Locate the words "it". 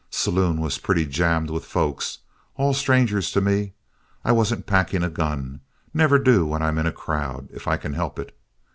8.17-8.35